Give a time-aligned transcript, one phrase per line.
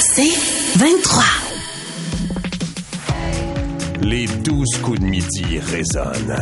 [0.00, 0.32] C'est
[0.76, 1.24] 23.
[4.02, 6.36] Les douze coups de midi résonnent.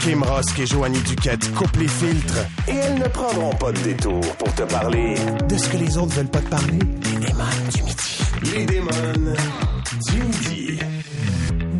[0.00, 4.20] Kim Rosk et Joanie Duquette coupent les filtres et elles ne prendront pas de détour
[4.36, 5.14] pour te parler
[5.48, 6.78] de ce que les autres veulent pas te parler.
[7.04, 7.44] Les démons
[7.74, 8.18] du midi.
[8.54, 9.34] Les démons
[10.10, 10.78] du midi.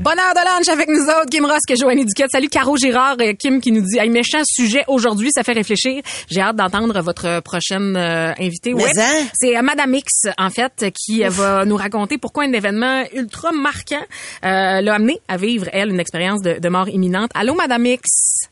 [0.08, 2.30] Bonheur de lunch avec nous autres, Kim Ross, que Joanie Duquette.
[2.30, 6.00] Salut Caro Girard, euh, Kim qui nous dit, un méchant sujet aujourd'hui, ça fait réfléchir.
[6.30, 8.72] J'ai hâte d'entendre votre prochaine euh, invitée.
[8.72, 8.84] Ouais.
[8.96, 9.26] hein?
[9.34, 14.00] C'est euh, Madame X, en fait, qui va nous raconter pourquoi un événement ultra marquant
[14.46, 17.30] euh, l'a amené à vivre, elle, une expérience de, de mort imminente.
[17.34, 18.48] Allô, Madame X?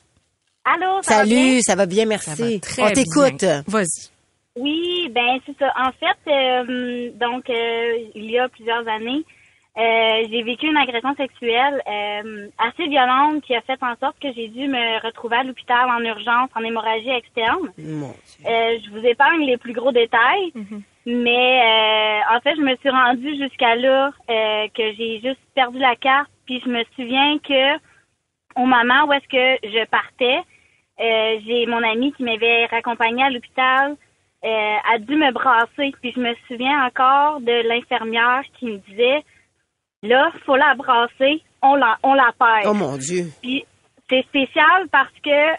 [0.62, 1.38] Allô, ça va bien?
[1.38, 2.28] Salut, ça va bien, merci.
[2.28, 3.45] Va très On t'écoute.
[3.66, 4.10] Vas-y.
[4.59, 5.73] Oui, ben c'est ça.
[5.78, 9.24] En fait, euh, donc euh, il y a plusieurs années,
[9.78, 14.32] euh, j'ai vécu une agression sexuelle euh, assez violente qui a fait en sorte que
[14.32, 17.70] j'ai dû me retrouver à l'hôpital en urgence en hémorragie externe.
[17.76, 18.46] Mon Dieu.
[18.46, 20.52] Euh, je vous épargne les plus gros détails,
[21.04, 25.79] mais euh, en fait, je me suis rendue jusqu'à là euh, que j'ai juste perdu
[25.79, 26.30] la carte.
[26.46, 27.74] Puis je me souviens que
[28.56, 30.40] au moment où est-ce que je partais,
[31.01, 33.96] euh, j'ai mon ami qui m'avait raccompagnée à l'hôpital
[34.45, 35.92] euh, a dû me brasser.
[36.01, 39.23] Puis je me souviens encore de l'infirmière qui me disait
[40.07, 42.66] là, faut la brasser, on la on la perd.
[42.66, 43.24] Oh mon Dieu.
[43.43, 43.65] Puis
[44.09, 45.54] c'est spécial parce que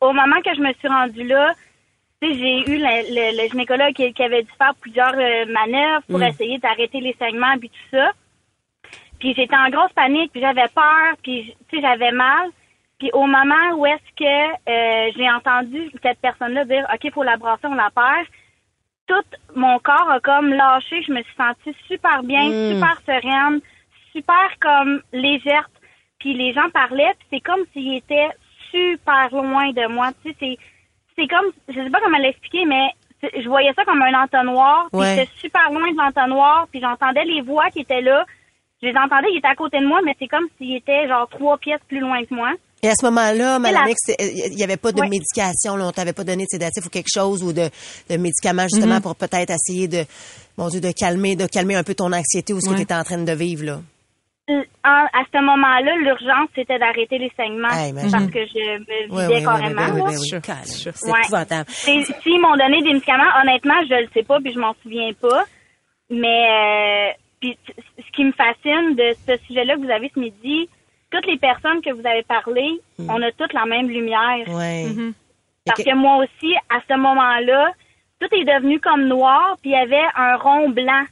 [0.00, 1.52] au moment que je me suis rendue là,
[2.20, 5.44] tu sais, j'ai eu le, le- le gynécologue qui, qui avait dû faire plusieurs euh,
[5.46, 8.10] manœuvres pour essayer d'arrêter les saignements puis tout ça.
[9.18, 12.50] Puis j'étais en grosse panique, puis j'avais peur, puis tu sais, j'avais mal.
[12.98, 17.36] Puis au moment où est-ce que euh, j'ai entendu cette personne-là dire OK, faut la
[17.36, 18.26] brasser, on la perd,
[19.08, 19.24] tout
[19.56, 22.42] mon corps a comme lâché, je me suis sentie super bien,
[22.74, 23.60] super sereine,
[24.12, 25.68] super comme légère.
[26.18, 28.28] Puis les gens parlaient, puis c'est comme s'ils étaient
[28.70, 30.10] super loin de moi.
[30.24, 30.56] Tu sais, c'est
[31.16, 32.88] c'est comme je sais pas comment l'expliquer, mais
[33.22, 35.16] je voyais ça comme un entonnoir, puis Ouais.
[35.16, 38.24] j'étais super loin de l'entonnoir, puis j'entendais les voix qui étaient là.
[38.82, 41.28] Je les entendais, ils étaient à côté de moi, mais c'est comme s'ils étaient genre
[41.28, 42.50] trois pièces plus loin que moi.
[42.84, 44.14] Et à ce moment-là, Madame X, euh,
[44.50, 45.08] il n'y avait pas de Ouais.
[45.08, 47.68] médication, là, on t'avait pas donné de sédatif ou quelque chose ou de,
[48.10, 50.04] de médicaments justement pour peut-être essayer de,
[50.58, 52.94] mon Dieu, de calmer, de calmer un peu ton anxiété ou ce que tu étais
[52.94, 53.80] en train de vivre là.
[54.82, 60.10] À ce moment-là, l'urgence, c'était d'arrêter les saignements Ah, parce que je me vidais carrément.
[60.66, 60.92] sûr.
[60.94, 61.18] C'est Ouais.
[61.20, 61.70] épouvantable.
[61.70, 65.12] C'est- S'ils m'ont donné des médicaments, honnêtement, je le sais pas, puis je m'en souviens
[65.20, 65.44] pas.
[66.10, 67.56] Mais euh, puis
[67.98, 70.68] ce qui me fascine de ce sujet-là que vous avez ce midi,
[71.10, 74.46] toutes les personnes que vous avez parlé, on a toutes la même lumière.
[74.48, 74.86] Ouais.
[75.64, 75.86] Parce Ok.
[75.86, 77.70] que moi aussi, à ce moment-là,
[78.20, 81.04] tout est devenu comme noir, puis il y avait un rond blanc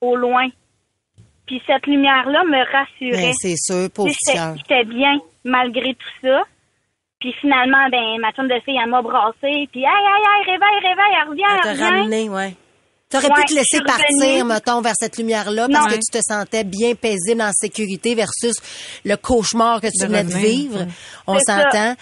[0.00, 0.46] au loin.
[1.46, 3.28] Puis cette lumière-là me rassurait.
[3.28, 3.88] Ben, c'est sûr,
[4.34, 4.54] cœur.
[4.56, 6.42] J'étais bien malgré tout ça.
[7.20, 9.68] Puis finalement, ben ma chum de fille, elle m'a brassé.
[9.72, 11.98] Puis aïe, aïe, aïe, réveille, réveille, elle revient, Elle elle t'a revient.
[11.98, 12.54] ramené, ouais.
[13.08, 15.90] T'aurais Ouais, pu te laisser partir, mettons, vers cette lumière-là parce Non.
[15.92, 18.54] que tu te sentais bien paisible, en sécurité versus
[19.04, 20.80] le cauchemar que tu De venais de vivre.
[20.80, 20.86] ouais.
[21.28, 21.94] On s'entend.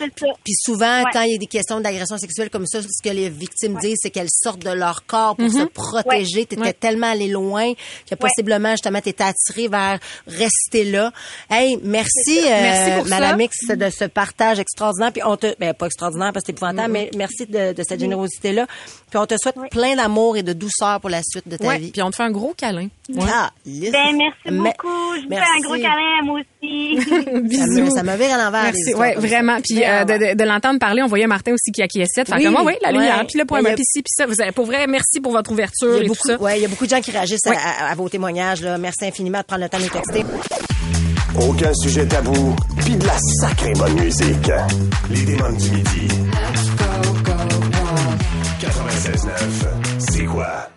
[0.43, 1.11] Puis souvent, Ouais.
[1.13, 3.99] quand il y a des questions d'agression sexuelle comme ça, ce que les victimes disent,
[4.01, 6.47] c'est qu'elles sortent de leur corps pour se protéger.
[6.47, 6.73] T'étais Ouais.
[6.73, 7.75] tellement allé loin
[8.09, 11.13] que possiblement, justement, t'étais attiré vers rester là.
[11.51, 13.21] Hey, merci, euh, Merci pour ça.
[13.21, 15.13] Madame X, de ce partage extraordinaire.
[15.13, 18.01] Puis on te, ben, pas extraordinaire parce que c'est épouvantable, mais merci de, de cette
[18.01, 18.67] générosité-là.
[19.11, 21.79] Puis on te souhaite plein d'amour et de douceur pour la suite de ta Ouais,
[21.79, 21.91] vie.
[21.91, 22.89] puis on te fait un gros câlin.
[23.09, 23.25] Ouais.
[23.31, 23.51] Ah.
[23.67, 24.89] Ben merci Mais- beaucoup.
[25.17, 26.99] Je vous fais un gros câlin à moi aussi.
[27.25, 27.83] Ça Bisous.
[27.85, 28.63] me, ça me vire à l'envers.
[28.65, 29.21] Merci, ouais, ça.
[29.21, 29.59] vraiment.
[29.61, 32.25] Puis euh, de, de, de l'entendre parler, on voyait Martin aussi qui acquiesçait.
[32.25, 34.27] Fait Oui, comme, oui, la lumière, puis le point, puis ci, puis ça.
[34.27, 36.37] Vous avez, pour vrai, merci pour votre ouverture Il y, et tout beaucoup, ça.
[36.41, 37.57] ouais, il y a beaucoup de gens qui réagissent à- Ouais.
[37.57, 38.63] à, à vos témoignages.
[38.63, 38.79] Là.
[38.79, 40.25] Merci infiniment de prendre le temps de nous texter.
[41.41, 44.51] Aucun sujet tabou, puis de la sacrée bonne musique.
[45.11, 46.09] Les démons du midi.
[48.61, 49.31] 96.9,
[49.99, 50.69] c'est quoi?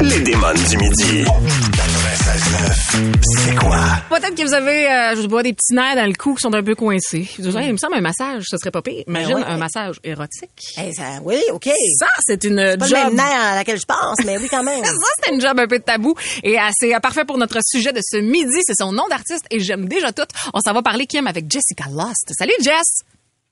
[0.00, 1.24] Les démons du midi.
[1.24, 3.80] 96.9, c'est quoi?
[4.08, 6.54] Peut-être que vous avez, euh, je vois des petits nerfs dans le cou qui sont
[6.54, 7.28] un peu coincés.
[7.38, 9.02] Vous dites, Hey, il me semble un massage, ce serait pas pire.
[9.06, 9.44] Imagine ouais.
[9.44, 10.50] un massage érotique.
[10.76, 11.68] Hey, ça, oui, OK.
[11.98, 12.98] Ça, c'est une Pas le job.
[13.06, 14.84] même nerf à laquelle je pense, mais oui, quand même.
[14.84, 14.92] Ça,
[15.24, 16.14] c'est une job un peu de tabou.
[16.42, 18.60] Et euh, c'est euh, parfait pour notre sujet de ce midi.
[18.66, 20.22] C'est son nom d'artiste et j'aime déjà tout.
[20.54, 22.30] On s'en va parler, Kim, avec Jessica Lost.
[22.38, 23.02] Salut, Jess!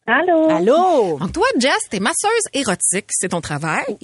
[0.06, 0.49] Allô?
[0.50, 1.19] Allô?
[1.19, 3.06] Donc, toi, Jess, t'es masseuse érotique.
[3.10, 3.96] C'est ton travail.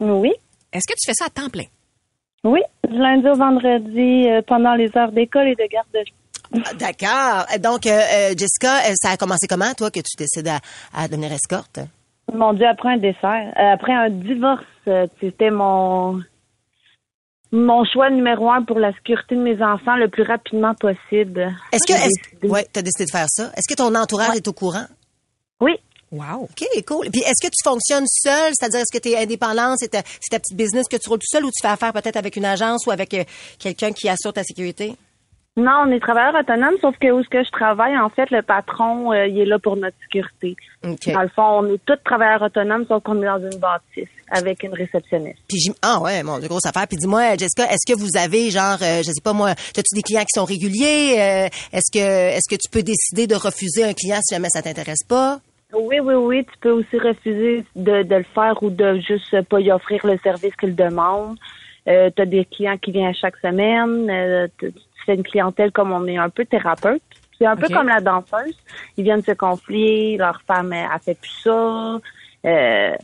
[0.00, 0.30] Oui.
[0.72, 1.64] Est-ce que tu fais ça à temps plein?
[2.44, 2.60] Oui.
[2.88, 6.12] Du lundi au vendredi euh, pendant les heures d'école et de garderie.
[6.54, 7.58] Ah, D'accord.
[7.60, 10.58] Donc, euh, euh, Jessica, euh, ça a commencé comment, toi, que tu décides à,
[10.94, 11.80] à devenir escorte?
[12.32, 16.20] Mon Dieu, après un dessert, euh, après un divorce, euh, c'était mon
[17.54, 21.54] mon choix numéro un pour la sécurité de mes enfants le plus rapidement possible.
[21.70, 23.50] Est-ce que, est-ce, décidé- ouais, t'as décidé de faire ça?
[23.54, 24.86] Est-ce que ton entourage est au courant?
[25.60, 25.72] Oui,
[26.12, 26.42] Wow.
[26.42, 27.08] OK, cool.
[27.10, 28.52] Puis est-ce que tu fonctionnes seul?
[28.52, 29.74] C'est-à-dire, est-ce que tu es indépendant?
[29.78, 32.36] C'est ta, petite business que tu roules tout seul ou tu fais affaire peut-être avec
[32.36, 33.24] une agence ou avec euh,
[33.58, 34.94] quelqu'un qui assure ta sécurité?
[35.56, 38.40] Non, on est travailleur autonome, sauf que où ce que je travaille, en fait, le
[38.40, 40.56] patron, euh, il est là pour notre sécurité.
[40.82, 41.12] OK.
[41.12, 44.62] Dans le fond, on est tous travailleurs autonomes, sauf qu'on est dans une bâtisse avec
[44.62, 45.40] une réceptionniste.
[45.46, 46.88] Puis ah ouais, mon Dieu, grosse affaire.
[46.88, 50.02] Puis dis-moi, Jessica, est-ce que vous avez genre, euh, je sais pas moi, as-tu des
[50.02, 51.16] clients qui sont réguliers?
[51.18, 54.62] Euh, Est-ce que est-ce que tu peux décider de refuser un client si jamais ça
[54.62, 55.40] t'intéresse pas?
[55.74, 59.60] Oui, oui, oui, tu peux aussi refuser de, de le faire ou de juste pas
[59.60, 61.36] y offrir le service qu'il demande.
[61.88, 64.08] Euh, tu as des clients qui viennent chaque semaine.
[64.10, 64.72] Euh, tu
[65.06, 67.02] fais une clientèle comme on est un peu thérapeute.
[67.38, 68.56] C'est un peu comme la danseuse.
[68.96, 72.00] Ils viennent se confier, leur femme, elle, elle fait plus ça.
[72.44, 72.94] Euh,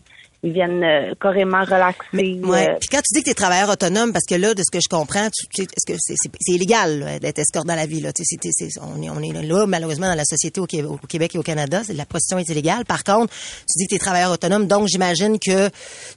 [0.42, 1.98] ils viennent euh, carrément relaxer.
[2.12, 2.68] Mais ouais.
[2.70, 4.70] euh, Puis quand tu dis que tu es travailleur autonome, parce que là, de ce
[4.70, 7.86] que je comprends, tu, tu- est-ce que c'est, c'est, c'est illégal d'être escorte dans la
[7.86, 8.12] vie là?
[8.12, 10.84] Tu sais, c'est- c'est- on est on est là malheureusement dans la société au, Qué-
[10.84, 12.84] au Québec et au Canada, c'est, la prostitution est illégale.
[12.84, 15.66] Par contre, tu dis que tu es travailleur autonome, donc j'imagine que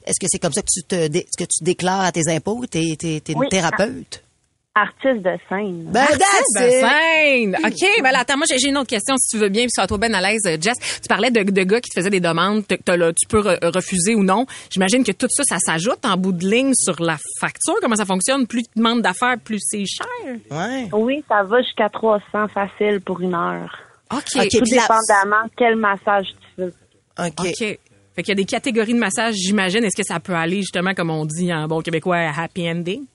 [0.05, 2.63] est-ce que c'est comme ça que tu te dé- que tu déclares à tes impôts,
[2.69, 3.49] t'es t'es, t'es une Oui.
[3.49, 4.23] thérapeute?
[4.73, 5.83] Artiste de scène.
[5.91, 6.71] Ben, Ben, it.
[6.81, 7.55] scène.
[7.65, 9.85] OK, ben là, attends, moi, j'ai une autre question, si tu veux bien, puis sois
[9.87, 10.77] toi bien à l'aise, euh, Jess.
[11.01, 13.41] Tu parlais de, de gars qui te faisaient des demandes, que t'as là, tu peux
[13.41, 14.45] re- refuser ou non.
[14.71, 17.75] J'imagine que tout ça, ça s'ajoute en bout de ligne sur la facture.
[17.81, 18.47] Comment ça fonctionne?
[18.47, 20.07] Plus tu demandes d'affaires, plus c'est cher.
[20.49, 20.87] Ouais.
[20.93, 23.77] Oui, ça va jusqu'à 300 facile pour une heure.
[24.13, 24.21] OK.
[24.35, 24.49] OK.
[24.49, 26.73] Tout la- dépendamment quel massage tu veux.
[27.19, 27.33] OK.
[27.39, 27.79] OK.
[28.13, 29.83] Fait qu'il y a des catégories de massage, j'imagine.
[29.85, 33.05] Est-ce que ça peut aller, justement, comme on dit en bon québécois, happy ending?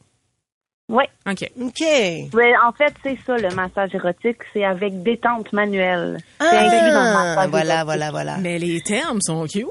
[0.89, 1.03] Oui.
[1.29, 1.51] OK.
[1.61, 1.81] OK.
[1.81, 6.19] Mais en fait, c'est ça, le massage érotique, c'est avec détente manuelle.
[6.41, 7.85] c'est inclus dans le Ah, massage voilà, érotique.
[7.87, 8.37] voilà, voilà.
[8.39, 9.67] Mais les termes sont cute.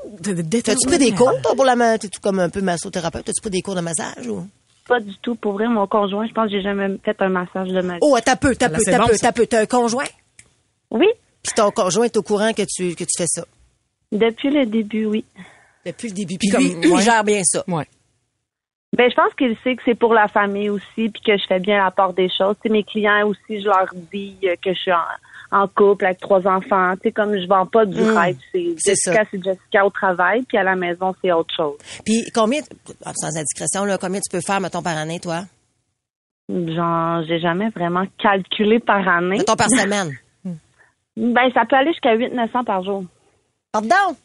[0.63, 3.23] T'as-tu pris des cours, toi, pour la ma- T'es-tu comme un peu massothérapeute?
[3.25, 4.45] T'as-tu pris des cours de massage ou?
[4.88, 5.35] Pas du tout.
[5.35, 8.00] Pour vrai, mon conjoint, je pense que j'ai jamais fait un massage de ma vie.
[8.01, 9.47] Oh, t'as peu, t'as Ah, peu, t'as bon, peu, t'as peu.
[9.47, 10.03] T'as un conjoint?
[10.91, 11.07] Oui,
[11.41, 13.45] Puis ton conjoint est au courant que tu, que tu fais ça?
[14.12, 15.25] depuis le début, oui.
[15.85, 16.38] Depuis le début.
[16.38, 17.00] Puis Comme- lui, ouais.
[17.00, 17.63] il gère bien ça.
[17.67, 17.85] Ouais.
[18.93, 21.59] Ben, je pense qu'il sait que c'est pour la famille aussi, puis que je fais
[21.59, 22.55] bien la part des choses.
[22.61, 26.05] Tu sais, mes clients aussi, je leur dis euh, que je suis en, en couple
[26.05, 26.93] avec trois enfants.
[26.95, 28.17] Tu sais, comme je vends pas du Mm.
[28.17, 29.29] rêve, c'est Jessica, ça.
[29.31, 31.77] c'est Jessica au travail, puis à la maison, c'est autre chose.
[32.05, 32.61] Puis combien,
[33.05, 35.41] ah, sans indiscrétion, là, combien tu peux faire, mettons, par année, toi?
[36.47, 39.39] Genre, j'ai jamais vraiment calculé par année.
[39.39, 40.11] Mettons par semaine.
[41.17, 43.03] Ben, ça peut aller jusqu'à 800-900 par jour.
[43.71, 43.95] Pardon?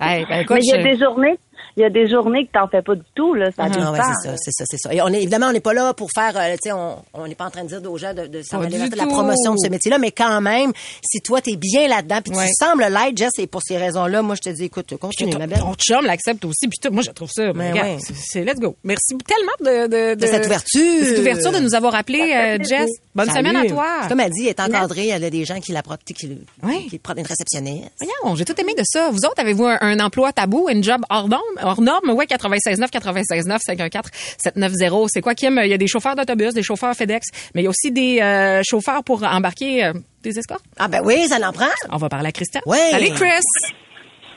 [0.00, 1.38] Hey, ben, écoute, Mais il y a je- des journées,
[1.76, 3.46] il y a des journées que t'en fais pas du tout, là.
[3.56, 3.92] Ça Ah, dépend.
[3.92, 4.94] ouais, c'est ça, c'est ça, c'est ça.
[4.94, 7.26] Et on est, évidemment, on n'est pas là pour faire, euh, tu sais, on on
[7.26, 9.04] n'est pas en train de dire aux gens de, de s'en aller du vers la
[9.04, 9.10] tout.
[9.10, 10.72] promotion de ce métier-là, mais quand même,
[11.04, 12.46] si toi, t'es bien là-dedans, puis Ouais.
[12.46, 15.46] tu sembles l'être, Jess, et pour ces raisons-là, moi, je te dis, écoute, continue, ma
[15.46, 15.60] belle.
[15.60, 16.68] ton chum l'accepte aussi.
[16.68, 17.52] Puis tout, moi, je trouve ça.
[17.52, 17.98] Ben regarde, ouais.
[18.14, 18.76] c'est- let's go.
[18.84, 21.00] Merci tellement de, de, De cette ouverture.
[21.00, 22.58] de cette ouverture de nous avoir appelé, euh.
[22.62, 22.88] Jess.
[23.14, 23.48] Bonne Salut.
[23.48, 23.86] semaine à toi.
[24.08, 26.86] Comme elle dit, elle est encadrée, elle a des gens qui la protègent, qui, Oui.
[26.88, 27.90] qui prennent une réceptionniste.
[28.00, 29.10] Voyons, j'ai tout aimé de ça.
[29.10, 31.42] Vous autres, avez-vous un, un emploi tabou, un job hors norme?
[31.62, 35.08] Hors norme, ouais, 96.9, 96.9, 514, 790.
[35.12, 35.60] C'est quoi, Kim?
[35.62, 38.20] Il y a des chauffeurs d'autobus, des chauffeurs FedEx, mais il y a aussi des
[38.20, 39.92] euh, chauffeurs pour embarquer euh,
[40.22, 40.64] des escortes.
[40.78, 41.66] Ah ben oui, ça en prend.
[41.90, 42.60] On va parler à Christian.
[42.66, 42.90] Ouais.
[42.90, 43.42] Salut, Chris!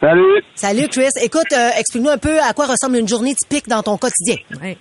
[0.01, 0.43] Salut.
[0.55, 1.09] Salut Chris.
[1.21, 4.35] Écoute, euh, explique-nous un peu à quoi ressemble une journée typique dans ton quotidien.
[4.61, 4.77] Ouais.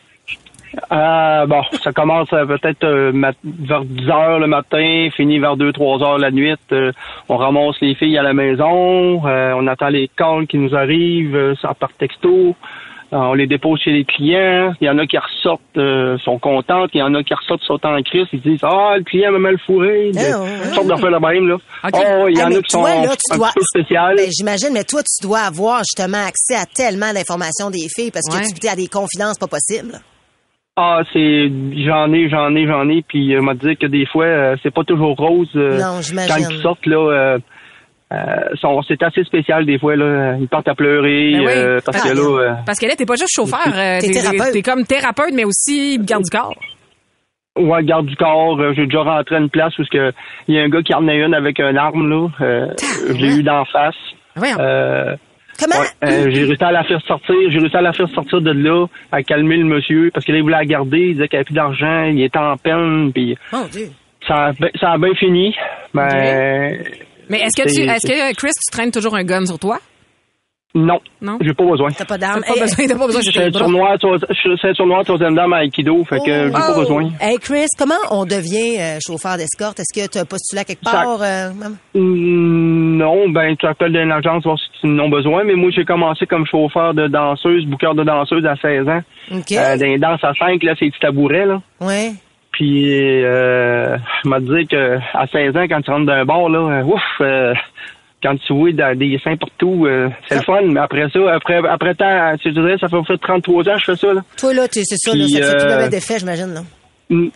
[0.93, 3.13] Euh, bon, ça commence euh, peut-être euh,
[3.45, 6.55] vers 10 heures le matin, finit vers 2-3 heures la nuit.
[6.73, 6.93] Euh,
[7.29, 11.37] on ramasse les filles à la maison, euh, on attend les calls qui nous arrivent
[11.37, 12.55] euh, ça par texto.
[13.17, 14.73] On les dépose chez les clients.
[14.81, 16.91] Il y en a qui ressortent, euh, sont contentes.
[16.95, 18.27] Il y en a qui ressortent, sont en crise.
[18.33, 20.11] Ils disent Ah, le client m'a mal fourré.
[20.17, 20.21] Ah,
[20.65, 21.55] toutes sortes d'affaires de même, là.
[21.85, 21.93] Ok.
[21.95, 24.17] Oh, il y Ah, en mais a qui sont là, tu un dois- peu spéciales.
[24.17, 28.27] Ben, j'imagine, mais toi, tu dois avoir justement accès à tellement d'informations des filles parce
[28.29, 28.51] que Ouais.
[28.61, 29.93] tu as des confidences pas possibles.
[30.77, 31.53] Ah, c'est
[31.87, 34.75] j'en ai, j'en ai, j'en ai, puis euh, m'a dit que des fois euh, c'est
[34.75, 35.49] pas toujours rose.
[35.55, 36.01] euh, Non.
[36.27, 37.39] Quand ils sortent là, euh,
[38.13, 38.17] euh,
[38.61, 40.37] sont- c'est assez spécial des fois là.
[40.41, 41.47] Ils partent à pleurer Ben oui.
[41.55, 43.61] euh, parce Ah, que là, euh, Parce que là, t'es pas juste chauffeur.
[43.73, 44.53] euh, T'es thérapeute.
[44.53, 46.57] T'es comme thérapeute, mais aussi garde du corps.
[47.57, 48.59] ouais, garde du corps.
[48.61, 50.13] euh, J'ai déjà rentré à une place où ce que
[50.49, 52.29] il y a un gars qui en a une avec un arme là.
[52.41, 52.67] Euh,
[53.17, 53.95] j'ai eu d'en face.
[54.59, 55.15] Euh,
[55.59, 55.81] Comment?
[55.81, 57.35] ouais, euh, j'ai réussi à la faire sortir.
[57.51, 60.57] J'ai réussi à la faire sortir de là, à calmer le monsieur parce qu'il voulait
[60.57, 60.99] la garder.
[60.99, 62.05] Il disait qu'il avait plus d'argent.
[62.05, 63.13] Il était en peine.
[63.13, 63.89] Puis Mon Dieu.
[64.27, 65.55] ça, a, ça a bien fini.
[65.93, 66.77] Ben
[67.31, 69.79] mais est-ce que tu, est-ce que Chris, tu traînes toujours un gun sur toi?
[70.75, 71.39] Non, Non?
[71.41, 71.91] j'ai pas besoin.
[71.93, 72.41] T'as pas T'as d'armes.
[72.43, 76.19] pas Hey, besoin, t'as pas besoin, je suis ceinture noire, troisième dame à Aikido, fait
[76.19, 76.81] que j'ai pas oh.
[76.81, 77.11] besoin.
[77.21, 79.79] Hey Chris, comment on devient euh, chauffeur d'escorte?
[79.81, 81.19] Est-ce que tu as postulé à quelque Ça- part?
[81.23, 81.51] euh?
[81.95, 85.71] Hmm, Non, ben tu appelles d'une agence voir si ils en ont besoin, mais moi
[85.75, 89.01] j'ai commencé comme chauffeur de danseuse, bouqueur de danseuse à 16 ans.
[89.33, 89.53] OK.
[89.53, 91.61] Euh, dans les danses à 5, là, c'est du tabouret, là.
[91.81, 92.13] ouais.
[92.53, 96.59] Puis euh, je m'a dit que à 16 ans, quand tu rentres d'un bar, là,
[96.61, 97.53] euh, ouf, euh,
[98.25, 100.63] quand tu vois dans des seins partout, euh, c'est le fun.
[100.65, 103.79] Mais après ça, après, après temps, tu dirais, ça fait, ça fait 33 ans que
[103.81, 104.23] je fais ça, là.
[104.39, 106.61] Toi, là, tu- c'est ça, là, ça te fait plus euh, de d'effet, j'imagine, là.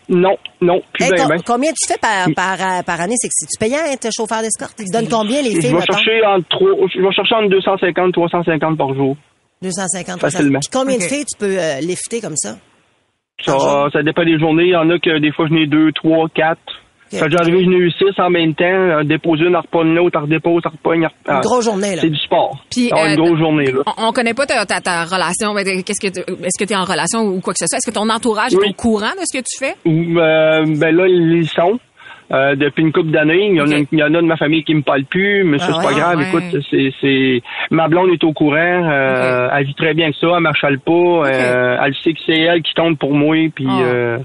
[0.08, 1.42] Non, non, plus Hey, ben, ben.
[1.46, 3.14] Combien tu fais par, par, euh, par année?
[3.18, 4.74] C'est que c'est-tu payant être chauffeur d'escorte?
[4.80, 5.92] Ils te donnent combien, les Je filles, vais mettons?
[5.92, 9.16] chercher entre trois, je vais chercher entre 250 350 par jour.
[9.62, 10.58] 250 Facilement.
[10.60, 12.56] Puis combien de filles tu peux euh, lifter comme ça?
[13.44, 13.56] Ça,
[13.92, 14.64] ça dépend des journées.
[14.64, 16.60] Il y en a que des fois, je n'ai deux, trois, quatre.
[17.12, 17.18] Ok.
[17.18, 18.64] Ça a déjà arrivé, je n'ai eu six en même temps.
[18.64, 22.02] euh, Déposer une, repogne l'autre, redépose, repogne, en Une grosse journée, là.
[22.02, 22.62] C'est du sport.
[22.70, 23.80] Puis, Ah, euh, une grosse journée, là.
[23.96, 25.54] On, on connaît pas ta, ta, ta relation.
[25.54, 27.78] Qu'est-ce que tu- est-ce que tu es en relation ou quoi que ce soit?
[27.78, 28.66] Est-ce que ton entourage Oui.
[28.66, 29.74] est au courant de ce que tu fais?
[29.86, 31.78] Ou, euh, ben là, ils y sont.
[32.30, 33.86] Euh, depuis une couple d'années, il y, en a, Ok.
[33.90, 35.88] il y en a de ma famille qui me parle plus, mais ça Ah c'est
[35.88, 36.18] pas grave.
[36.18, 36.28] Ouais.
[36.28, 40.26] Écoute, c'est, c'est ma blonde est au courant, euh, elle vit très bien que ça,
[40.36, 43.80] elle marchale pas, euh, elle sait que c'est elle qui tombe pour moi, puis Ah.
[43.80, 44.18] euh,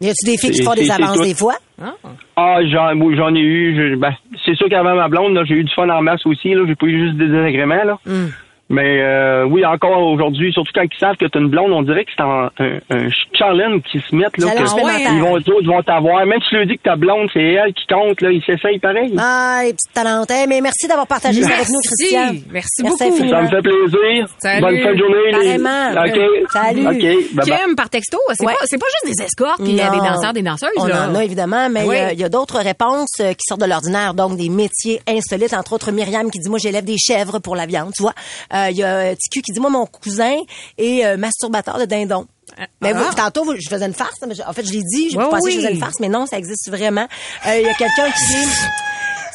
[0.00, 1.22] Y a-tu des filles qui font des avances tout.
[1.24, 1.54] des fois?
[1.80, 1.94] Ah.
[2.36, 4.12] ah j'en, j'en ai eu, je- ben,
[4.44, 6.74] c'est sûr qu'avant ma blonde, là, j'ai eu du fun en masse aussi, là, j'ai
[6.74, 7.98] pas eu juste des désagréments là.
[8.06, 8.26] Hmm.
[8.70, 12.04] Mais euh, oui, encore aujourd'hui, surtout quand ils savent que t'as une blonde, on dirait
[12.04, 14.52] que c'est un, un, un challenge qui se mettent là.
[14.52, 16.24] Que- ils vont, eux autres vont t'avoir.
[16.24, 18.78] Même si tu leur dis que ta blonde, c'est elle qui compte, là, ils s'essayent
[18.78, 19.14] pareil.
[19.18, 20.30] Ah, les petites talentes.
[20.48, 22.14] Mais merci d'avoir partagé ça avec nous, Merci.
[22.14, 22.50] Christian.
[22.50, 23.04] Merci beaucoup.
[23.04, 23.30] infiniment.
[23.36, 24.28] Ça me fait plaisir.
[24.38, 24.60] Salut.
[24.62, 25.16] Bonne fin de journée.
[25.26, 25.90] les- Pareillement.
[25.90, 26.50] OK.
[26.52, 26.86] Salut.
[26.86, 27.34] OK.
[27.34, 27.58] Bye bye.
[27.66, 28.52] Kim, par texto, c'est Ouais.
[28.54, 29.92] pas, c'est pas juste des escortes puis euh, Non.
[29.92, 30.70] des danseurs, des danseuses.
[30.78, 31.08] On là.
[31.10, 31.96] en a évidemment, mais il Oui.
[31.96, 35.00] y a- il y a, d'autres réponses euh, qui sortent de l'ordinaire, donc des métiers
[35.06, 35.52] insolites.
[35.52, 38.14] Entre autres, Myriam qui dit moi j'élève des chèvres pour la viande, tu vois.
[38.54, 40.36] Euh, Il y a euh, TQ qui dit moi mon cousin
[40.78, 42.26] est euh, masturbateur de dindon.
[42.80, 43.02] Mais ah.
[43.02, 44.14] vous, tantôt, vous- je faisais une farce.
[44.28, 45.62] mais je- en fait, je l'ai dit, je Ouais, pensais que je oui.
[45.62, 47.08] faisais une farce, mais non, ça existe vraiment.
[47.46, 48.48] Euh, Il y a quelqu'un qui dit...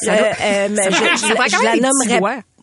[0.08, 1.76] Euh, euh, mais je, je- je la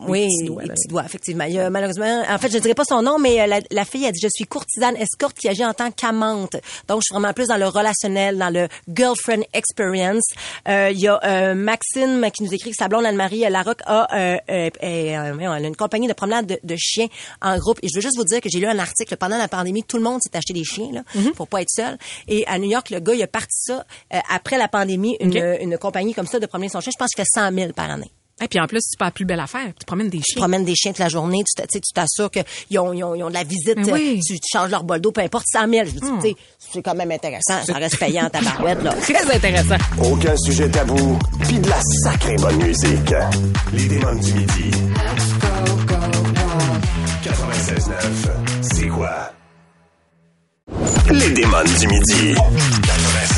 [0.06, 0.74] Oui, petits doigts, là.
[0.74, 1.44] petits doigts, effectivement.
[1.44, 3.60] Il y a, malheureusement, en fait, je ne dirais pas son nom, mais euh, la,
[3.70, 6.56] la fille a dit je suis courtisane escorte qui agit en tant qu'amante.
[6.86, 10.24] Donc, je suis vraiment plus dans le relationnel, dans le girlfriend experience.
[10.68, 13.82] Euh, Il y a euh, Maxime qui nous écrit que sa blonde Anne-Marie euh, Larocque
[13.86, 15.14] a, euh, euh, elle
[15.48, 17.08] a une compagnie de promenade de, de chiens
[17.42, 17.78] en groupe.
[17.82, 19.96] Et je veux juste vous dire que j'ai lu un article pendant la pandémie, tout
[19.96, 21.32] le monde s'est acheté des chiens là, Mm-hmm.
[21.32, 21.96] pour pas être seul.
[22.28, 25.36] Et à New York, le gars, il a parti ça euh, après la pandémie, une,
[25.60, 26.92] une compagnie comme ça de promener son chien.
[26.94, 28.10] Je pense qu'il fait 100 000 par année.
[28.40, 29.66] Et puis en plus, c'est pas la plus belle affaire.
[29.78, 30.40] Tu promènes des Tu chiens.
[30.42, 33.22] promènes des chiens toute la journée, tu tu tu t'assures qu'ils ont, ils ont, ils
[33.24, 34.20] ont de la visite, oui.
[34.26, 35.86] tu, tu changes leur bol d'eau, peu importe, 100 000.
[35.86, 38.92] Je veux dire, tu sais, c'est quand même intéressant, ça reste payant ta barouette, là.
[38.94, 39.76] Très intéressant.
[40.04, 43.14] Aucun sujet tabou, puis de la sacrée bonne musique.
[43.72, 44.70] Les démons du midi.
[47.24, 49.32] 96.9, c'est quoi?
[51.10, 52.34] Les démons du midi.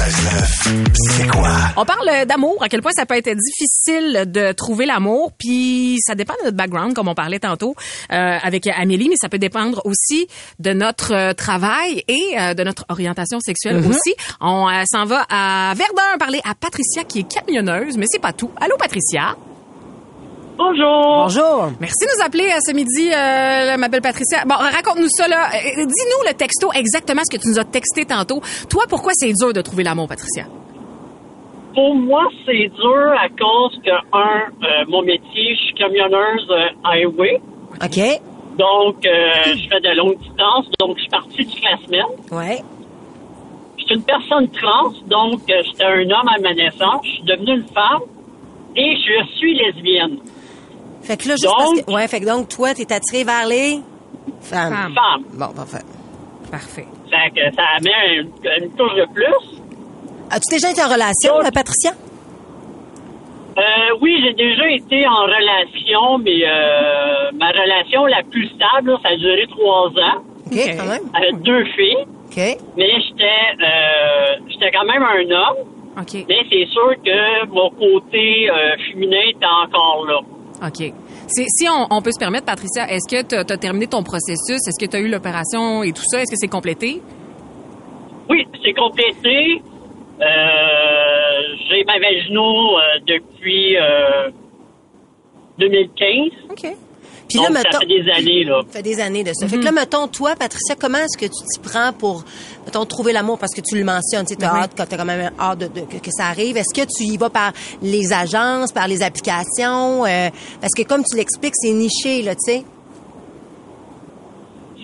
[0.01, 1.51] 96.9, c'est quoi?
[1.77, 6.15] On parle d'amour, à quel point ça peut être difficile de trouver l'amour, puis ça
[6.15, 7.75] dépend de notre background, comme on parlait tantôt
[8.11, 10.27] euh, avec Amélie, mais ça peut dépendre aussi
[10.59, 14.15] de notre euh, travail et euh, de notre orientation sexuelle aussi.
[14.41, 18.33] On euh, s'en va à Verdun parler à Patricia qui est camionneuse, mais c'est pas
[18.33, 18.51] tout.
[18.59, 19.37] Allô Patricia?
[20.65, 21.23] Bonjour.
[21.25, 21.73] Bonjour.
[21.81, 24.45] Merci de nous appeler euh, ce midi, euh, ma belle Patricia.
[24.45, 25.49] Bon, raconte-nous ça, là.
[25.55, 28.43] Euh, Dis-nous le texto, exactement ce que tu nous as texté tantôt.
[28.69, 30.45] Toi, pourquoi c'est dur de trouver l'amour, Patricia?
[31.75, 36.67] Pour moi, c'est dur à cause que, un, euh, mon métier, je suis camionneuse euh,
[36.85, 37.41] highway.
[37.83, 38.21] OK.
[38.59, 40.67] Donc, euh, je fais de longues distances.
[40.79, 42.13] Donc, je suis partie toute la semaine.
[42.33, 42.61] Ouais.
[43.79, 44.93] Je suis une personne trans.
[45.07, 47.01] Donc, euh, j'étais un homme à ma naissance.
[47.05, 48.03] Je suis devenue une femme.
[48.77, 50.19] Et je suis lesbienne.
[51.03, 53.47] Fait que là, juste Donc- parce que, ouais, fait que donc, toi, t'es attiré vers
[53.47, 53.81] les
[54.43, 54.73] femmes.
[54.75, 54.95] Femme.
[54.95, 55.25] Femme.
[55.35, 55.85] Bon, parfait.
[56.51, 56.87] Parfait.
[57.11, 58.31] Fait que ça met une,
[58.65, 59.59] une touche de plus.
[60.31, 61.93] As-tu déjà été en relation, Donc- euh, Patricia?
[63.59, 63.63] Euh,
[64.01, 69.09] oui, j'ai déjà été en relation, mais euh, ma relation la plus stable, là, ça
[69.11, 71.03] a duré trois ans, OK, quand même.
[71.15, 72.07] avec deux filles.
[72.27, 72.59] OK.
[72.77, 73.25] Mais j'étais
[73.61, 75.67] euh, j'étais quand même un homme.
[75.99, 76.25] OK.
[76.29, 80.21] Mais c'est sûr que mon côté euh, féminin était encore là.
[80.63, 80.93] OK.
[81.29, 84.61] Si, on, on peut se permettre, Patricia, est-ce que tu as terminé ton processus?
[84.67, 86.21] Est-ce que tu as eu l'opération et tout ça?
[86.21, 87.01] Est-ce que c'est complété?
[88.29, 89.63] Oui, c'est complété.
[90.21, 94.31] Euh, j'ai ma vaginaux euh, depuis euh,
[95.59, 96.51] 2015.
[96.51, 96.77] OK.
[97.31, 97.79] Puis Donc, là, ça mettons...
[97.81, 98.61] fait des années, là.
[98.67, 99.47] Ça fait des années de ça.
[99.49, 102.25] Fait que là, mettons, toi, Patricia, comment est-ce que tu t'y prends pour,
[102.67, 103.39] mettons, trouver l'amour?
[103.39, 105.67] Parce que tu le mentionnes, tu sais, t'as hâte, quand t'as quand même hâte de,
[105.69, 106.57] de- que, que ça arrive.
[106.57, 110.05] Est-ce que tu y vas par les agences, par les applications?
[110.05, 110.29] Euh,
[110.61, 112.65] parce que comme tu l'expliques, c'est niché, là, tu sais.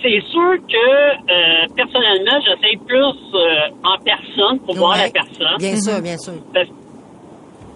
[0.01, 5.57] C'est sûr que, euh, personnellement, j'essaie plus euh, en personne pour voir la personne.
[5.57, 6.33] Bien sûr, bien sûr.
[6.53, 6.67] Parce,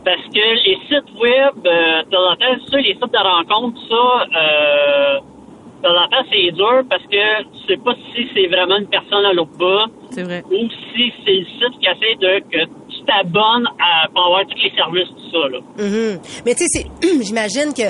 [0.06, 3.80] parce que les sites web, euh, de temps en temps, ça, les sites de rencontres,
[3.90, 8.48] ça, euh, de temps en temps, c'est dur parce que tu sais pas si c'est
[8.48, 10.44] vraiment une personne à l'autre bout C'est vrai.
[10.52, 14.62] ou si c'est le site qui essaie de que tu t'abonnes à, pour avoir tous
[14.64, 15.60] les services, tout ça, là.
[15.78, 16.20] Mhm.
[16.46, 17.90] Mais tu sais, c'est- j'imagine que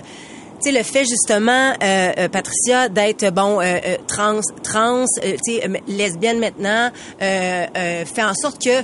[0.63, 5.35] tu sais le fait justement euh, euh, Patricia d'être bon euh, euh, trans trans euh,
[5.43, 6.89] tu sais euh, lesbienne maintenant
[7.19, 8.83] euh, euh, fait en sorte que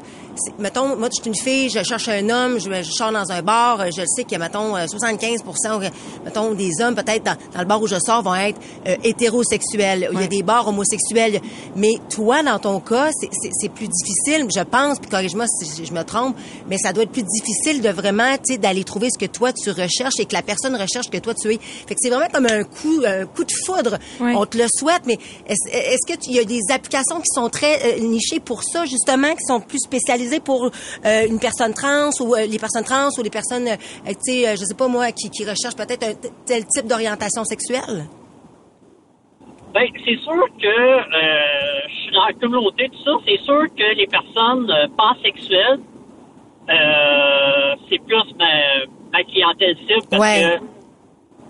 [0.60, 3.42] mettons moi je suis une fille je cherche un homme je, je sors dans un
[3.42, 7.36] bar euh, je le sais que mettons euh, 75 ou, mettons des hommes peut-être dans,
[7.54, 10.10] dans le bar où je sors vont être euh, hétérosexuels.
[10.14, 11.42] Il y a des bars homosexuels.
[11.76, 16.04] Mais toi dans ton cas c'est- plus difficile je pense puis corrige-moi si je me
[16.04, 16.36] trompe
[16.70, 19.52] mais ça doit être plus difficile de vraiment tu sais d'aller trouver ce que toi
[19.54, 21.60] tu recherches et que la personne recherche que toi tu es.
[21.60, 23.98] Fait que c'est vraiment comme un coup un coup de foudre.
[24.20, 24.34] Ouais.
[24.36, 25.18] on te le souhaite mais
[25.48, 28.64] est-ce est-ce que tu- il y a des applications qui sont très euh, nichées pour
[28.64, 32.84] ça justement qui sont plus spécialisées pour euh, une personne trans ou euh, les personnes
[32.84, 33.76] trans ou les personnes euh,
[34.26, 36.14] tu sais je sais pas moi qui, qui recherchent peut-être un
[36.46, 38.06] tel type d'orientation sexuelle?
[39.74, 40.76] Ben, c'est sûr que
[41.90, 43.12] je suis dans la communauté, tout ça.
[43.28, 45.80] C'est sûr que les personnes pansexuelles,
[47.90, 50.60] c'est plus ma, ma clientèle cible parce Ouais.
[50.60, 50.64] que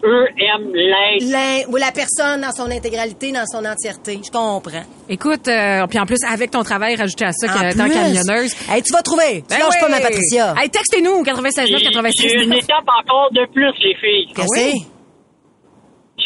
[0.03, 1.69] eux aiment l'être.
[1.69, 6.05] Ou la personne dans son intégralité dans son entièreté je comprends Écoute, euh, puis en
[6.05, 7.93] plus, avec ton travail, rajouter à ça En plus.
[7.93, 8.55] camionneuse.
[8.69, 11.85] Hey, tu vas trouver tu Ben lâches pas ma Patricia Hey, textez-nous, 96 9 J'ai
[11.85, 14.33] 96 j'ai une étape encore de plus, les filles.
[14.35, 14.96] Qu'est-ce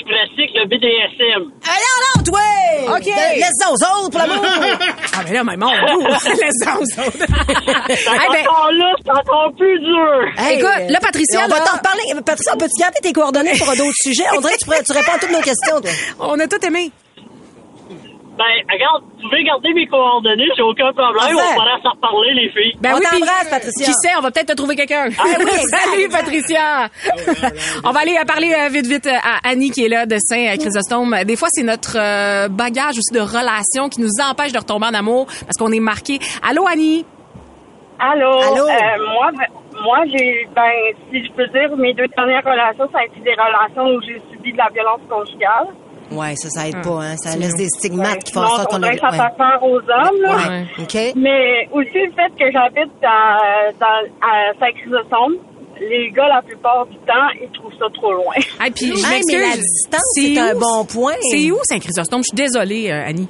[0.05, 1.51] pratique le BDSM.
[1.63, 2.97] Allez, non, toi!
[2.97, 3.05] OK.
[3.05, 4.45] Laisse-en aux autres, pour l'amour!
[5.13, 7.17] Ah, mais là, mais mon Dieu, laisse-en aux autres.
[7.89, 10.23] Eh ben, encore là, c'est encore plus dur.
[10.37, 12.03] Hey, Écoute, là, Patricia, On va t'en reparler.
[12.25, 14.23] Patricia, peux-tu garder tes coordonnées pour d'autres sujets?
[14.35, 15.91] On dirait que tu, pourrais- tu réponds à toutes nos questions, toi.
[16.19, 16.91] on a tout aimé.
[18.41, 21.13] Ben, regarde, vous pouvez garder mes coordonnées, j'ai aucun problème.
[21.13, 21.51] Parfait.
[21.51, 22.75] On pourra s'en reparler, les filles.
[22.81, 23.85] Ben On oui, t'embrasse, Patricia.
[23.85, 25.09] Qui sait, on va peut-être te trouver quelqu'un.
[25.19, 25.45] Ah oui.
[25.69, 26.89] Salut, Patricia.
[27.83, 30.17] on va aller euh, parler euh, vite, vite euh, à Annie qui est là, de
[30.17, 31.23] Saint-Chrysostome.
[31.23, 31.93] Des fois, c'est notre
[32.47, 36.17] bagage aussi de relations qui nous empêche de retomber en amour parce qu'on est marqué.
[36.41, 37.05] Allô, Annie?
[38.01, 38.31] Allô?
[38.31, 38.65] Allô?
[38.65, 39.29] Euh, moi,
[39.83, 40.71] moi j'ai, ben,
[41.11, 44.19] si je peux dire, mes deux dernières relations, ça a été des relations où j'ai
[44.31, 45.67] subi de la violence conjugale.
[46.11, 47.15] Ouais, ça, ça aide Ah, pas, hein.
[47.17, 48.93] Ça laisse des stigmates qui font en sorte on qu'on a...
[48.97, 50.37] ça fait peur aux hommes, là.
[50.77, 51.13] Ouais.
[51.15, 55.35] Mais aussi le fait que j'habite dans, dans, à Saint-Chrysostome,
[55.79, 58.33] les gars, la plupart du temps, ils trouvent ça trop loin.
[58.59, 59.25] Hey, puis je Hey, m'excuse.
[59.31, 61.13] mais la distance, c'est un bon point.
[61.31, 62.19] C'est où Saint-Chrysostome?
[62.21, 63.27] Je suis désolée, euh, Annie.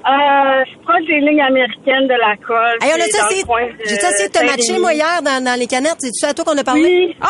[0.00, 2.78] Euh, je suis proche des lignes américaines de la colle.
[2.80, 3.44] Hey, on c'est le essayé...
[3.86, 5.98] J'ai-tu essayé de te matcher, moi, hier, dans, dans les canettes?
[6.00, 6.82] C'est-tu à toi qu'on a parlé?
[6.84, 7.14] Oui.
[7.20, 7.26] Ah!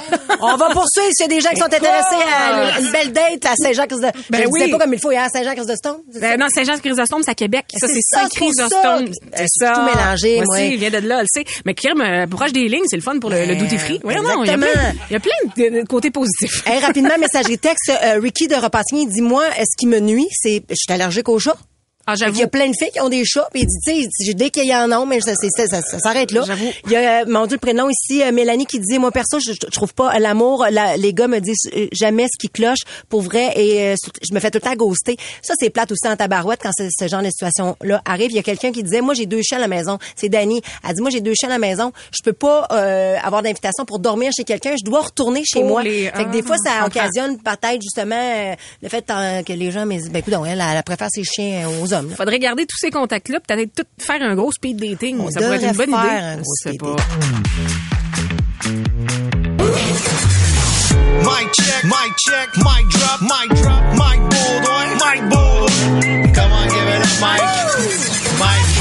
[0.40, 3.12] On va poursuivre s'il y a des gens qui sont intéressés à une, une belle
[3.12, 4.00] date à Saint-Jacques-de...
[4.30, 4.60] Ben je oui.
[4.60, 5.98] disais pas comme il faut, hier, à Saint-Jacques-de-Stone.
[6.20, 7.64] Ben non, Saint-Jean-Chrysostome, c'est à Québec.
[7.74, 9.06] Ça, C'est c'est Saint-Chrysostome.
[9.06, 9.44] c'est pour ça.
[9.46, 10.56] C'est tout mélangé, Moi moi.
[10.56, 11.44] aussi, il vient de là, on le sait.
[11.66, 14.00] Mais crime, euh, proche des lignes, c'est le fun pour le, Ben, duty free.
[14.04, 14.66] Voyons non, il y a plein,
[15.10, 16.62] il y a plein de, côtés positifs.
[16.66, 17.90] Rapidement, messagerie texte.
[17.90, 21.28] euh, Ricky de Repassing, il dit, moi, est-ce qui me nuit, c'est, je suis allergique
[21.28, 21.58] aux chats.
[22.10, 22.38] Ah, Il j'avoue.
[22.40, 24.34] y a plein de filles qui ont des chats, puis il dit, tu sais, il
[24.34, 26.42] dès qu'il y en a, mais ça, ça, ça, ça s'arrête là.
[26.46, 26.70] J'avoue.
[26.86, 29.38] Il y a, euh, mon Dieu, le prénom ici, euh, Mélanie, qui dit, moi, perso,
[29.40, 32.78] je, je trouve pas l'amour, la- les gars me disent euh, jamais ce qui cloche,
[33.10, 33.94] pour vrai, et euh,
[34.26, 35.16] je me fais tout le temps ghoster.
[35.42, 38.30] Ça, c'est plate aussi en tabarouette quand ce, genre de situation-là arrive.
[38.30, 39.98] Il y a quelqu'un qui disait, moi, j'ai deux chats à la maison.
[40.16, 40.62] C'est Dani.
[40.88, 41.92] Elle dit, moi, j'ai deux chats à la maison.
[42.16, 44.74] Je peux pas euh, avoir d'invitation pour dormir chez quelqu'un.
[44.78, 45.82] Je dois retourner chez moi.
[45.82, 49.84] les- Fait que des fois, ça occasionne peut-être justement euh, le fait que les gens
[49.84, 51.97] me disent, ben écoute, elle, elle préfère ses chiens aux hommes.
[52.02, 52.14] Là.
[52.16, 55.18] Faudrait garder tous ces contacts-là, peut-être tout faire un gros speed dating.
[55.20, 56.24] On ça pourrait être une bonne faire idée.
[56.24, 56.96] un gros sais speed pas.
[61.20, 66.32] Mic check, mic check, mic drop, mic drop, mic bulldoy, mic bull.
[66.34, 67.42] Come on, give it up, Mike.
[68.38, 68.77] Mike.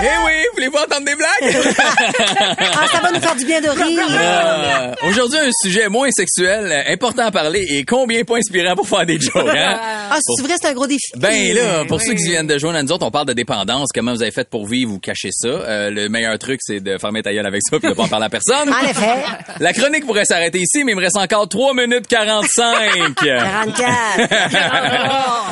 [0.00, 1.74] Eh oui, voulez-vous entendre des blagues?
[2.80, 4.06] Ah, ça va nous faire du bien de rire.
[4.18, 8.88] Euh, Aujourd'hui, un sujet moins sexuel, euh, important à parler et combien pas inspirant pour
[8.88, 9.78] faire des jokes, hein?
[10.10, 11.00] Ah, c'est vrai, c'est un gros défi.
[11.16, 13.88] Ben là, pour ceux qui viennent de joindre à nous autres, on parle de dépendance.
[13.94, 15.48] Comment vous avez fait pour vivre ou cacher ça?
[15.48, 18.08] Euh, le meilleur truc, c'est de fermer ta gueule avec ça puis de pas en
[18.08, 18.68] parler à personne.
[18.72, 19.14] En effet.
[19.60, 23.14] La chronique pourrait s'arrêter ici, mais il me reste encore 3 minutes 45.
[23.14, 23.88] 44.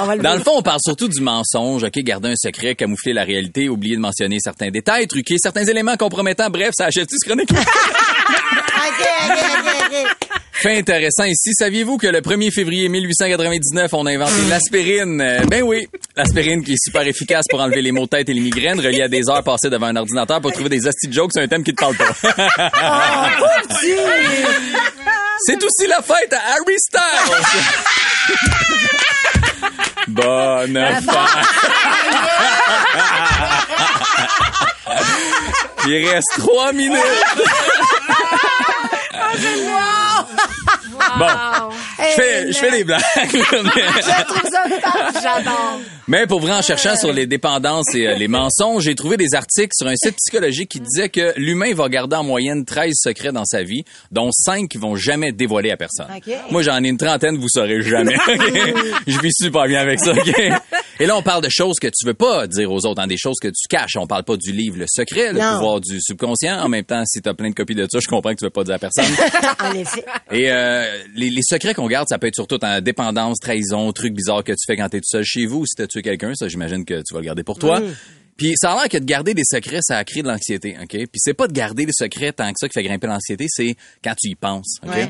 [0.00, 2.74] On va le Dans le fond, on parle surtout du mensonge, OK, garder un secret,
[2.74, 6.50] camoufler la réalité, oublier de mentionner certains détails, truquer certains éléments compromettants.
[6.50, 7.50] Bref, ça achète-tu ce chronique?
[10.52, 11.50] Fait intéressant ici.
[11.52, 15.20] Saviez-vous que le 1er février 1899, on a inventé l'aspirine?
[15.20, 18.34] Euh, ben oui, l'aspirine qui est super efficace pour enlever les maux de tête et
[18.34, 21.32] les migraines, relié à des heures passées devant un ordinateur pour trouver des astuces jokes
[21.34, 22.10] sur un thème qui te parle pas.
[25.46, 27.00] C'est aussi la fête à Harry Styles.
[30.08, 31.95] Bonne fête.
[35.88, 36.98] Il reste trois minutes.
[41.18, 41.26] Bon,
[41.98, 43.00] je fais, je fais des blagues.
[43.32, 44.64] Je trouve ça.
[45.22, 45.80] J'adore.
[46.08, 49.34] Mais pour vrai, en cherchant sur les dépendances et euh, les mensonges, j'ai trouvé des
[49.34, 53.32] articles sur un site psychologique qui disait que l'humain va garder en moyenne 13 secrets
[53.32, 56.06] dans sa vie, dont 5 qui vont jamais dévoiler à personne.
[56.50, 58.16] Moi, j'en ai une trentaine, vous saurez jamais.
[59.06, 60.12] Je vis super bien avec ça.
[60.12, 60.42] ok?
[60.98, 63.16] Et là, on parle de choses que tu veux pas dire aux autres, hein, des
[63.18, 63.96] choses que tu caches.
[63.96, 65.52] On parle pas du livre Le Secret, le Non.
[65.54, 66.58] pouvoir du subconscient.
[66.60, 68.44] En même temps, si tu as plein de copies de ça, je comprends que tu
[68.44, 69.04] veux pas dire à personne.
[69.60, 70.04] En effet.
[70.32, 74.14] Et euh, les, les secrets qu'on garde, ça peut être surtout en dépendance, trahison, trucs
[74.14, 76.32] bizarres que tu fais quand t'es tout seul chez vous ou si t'as tué quelqu'un.
[76.34, 77.80] Ça, j'imagine que tu vas le garder pour toi.
[78.36, 80.88] Puis ça a l'air que de garder des secrets, ça crée de l'anxiété, OK?
[80.90, 83.74] Puis c'est pas de garder des secrets tant que ça qui fait grimper l'anxiété, c'est
[84.04, 84.94] quand tu y penses, OK?
[84.94, 85.08] Ouais.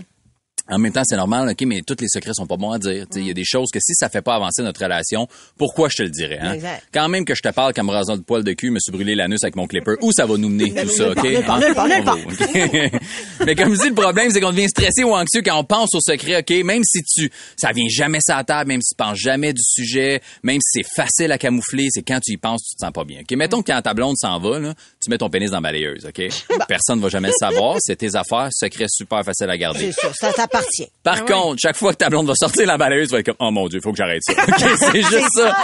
[0.69, 3.07] En même temps, c'est normal, OK, mais tous les secrets sont pas bons à dire.
[3.15, 5.97] Il y a des choses que si ça fait pas avancer notre relation, pourquoi je
[5.97, 6.39] te le dirais?
[6.41, 6.55] Hein?
[6.55, 6.83] Exact.
[6.93, 9.15] Quand même que je te parle comme rasant de poil de cul, me suis brûlé
[9.15, 11.23] l'anus avec mon clipper, où ça va nous mener tout ça, OK?
[13.47, 15.95] mais comme je dis, le problème, c'est qu'on devient stressé ou anxieux quand on pense
[15.95, 16.65] au secret, OK?
[16.65, 19.63] Même si tu, ça vient jamais sur la table, même si tu penses jamais du
[19.63, 22.93] sujet, même si c'est facile à camoufler, c'est quand tu y penses, tu te sens
[22.93, 23.21] pas bien.
[23.21, 23.37] OK?
[23.37, 24.75] Mettons que quand ta blonde s'en va, là,
[25.07, 26.21] tu mets ton pénis dans la balayeuse, OK?
[26.67, 29.93] Personne va jamais le savoir, c'est tes affaires, secret super facile à garder.
[29.93, 30.89] C'est ça, ça t'appartient.
[31.05, 33.37] Par contre, chaque fois que ta blonde va sortir la balayeuse, tu vas être comme,
[33.39, 34.33] oh mon dieu, faut que j'arrête ça.
[34.49, 35.57] OK, c'est juste ça.